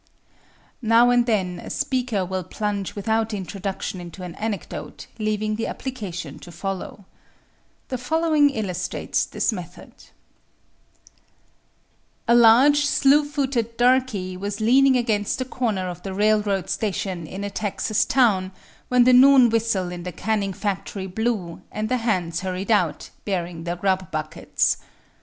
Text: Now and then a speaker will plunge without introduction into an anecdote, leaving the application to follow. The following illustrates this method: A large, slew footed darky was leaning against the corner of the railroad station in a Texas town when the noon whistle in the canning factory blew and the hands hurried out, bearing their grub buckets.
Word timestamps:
Now 0.81 1.11
and 1.11 1.27
then 1.27 1.59
a 1.59 1.69
speaker 1.69 2.25
will 2.25 2.43
plunge 2.43 2.95
without 2.95 3.35
introduction 3.35 4.01
into 4.01 4.23
an 4.23 4.33
anecdote, 4.33 5.05
leaving 5.19 5.57
the 5.57 5.67
application 5.67 6.39
to 6.39 6.51
follow. 6.51 7.05
The 7.89 7.99
following 7.99 8.49
illustrates 8.49 9.25
this 9.27 9.53
method: 9.53 9.93
A 12.27 12.33
large, 12.33 12.83
slew 12.87 13.23
footed 13.23 13.77
darky 13.77 14.35
was 14.35 14.59
leaning 14.59 14.97
against 14.97 15.37
the 15.37 15.45
corner 15.45 15.87
of 15.87 16.01
the 16.01 16.15
railroad 16.15 16.67
station 16.71 17.27
in 17.27 17.43
a 17.43 17.51
Texas 17.51 18.03
town 18.03 18.53
when 18.87 19.03
the 19.03 19.13
noon 19.13 19.49
whistle 19.49 19.91
in 19.91 20.01
the 20.01 20.11
canning 20.11 20.51
factory 20.53 21.05
blew 21.05 21.61
and 21.71 21.89
the 21.89 21.97
hands 21.97 22.39
hurried 22.39 22.71
out, 22.71 23.11
bearing 23.23 23.65
their 23.65 23.75
grub 23.75 24.09
buckets. 24.09 24.77